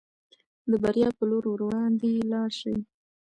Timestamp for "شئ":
2.59-2.77